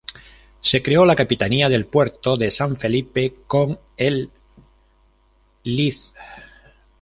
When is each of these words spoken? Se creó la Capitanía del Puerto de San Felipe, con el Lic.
Se 0.61 0.81
creó 0.81 1.05
la 1.05 1.15
Capitanía 1.15 1.69
del 1.69 1.85
Puerto 1.85 2.35
de 2.35 2.49
San 2.49 2.75
Felipe, 2.75 3.35
con 3.45 3.77
el 3.97 4.31
Lic. 5.63 5.95